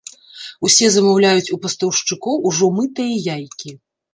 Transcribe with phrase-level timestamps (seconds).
[0.69, 3.69] Усе замаўляюць у пастаўшчыкоў ужо мытыя яйкі.